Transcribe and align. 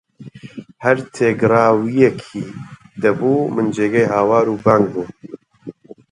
هەر 0.83 0.97
تێگیراوییەکی 1.13 2.43
دەبوو 3.03 3.51
من 3.55 3.67
جێگەی 3.75 4.11
هاوار 4.13 4.45
و 4.49 4.61
بانگی 4.65 4.89
بووم 4.93 5.09